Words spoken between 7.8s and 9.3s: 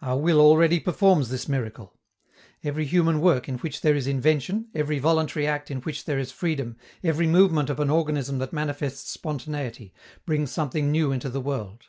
organism that manifests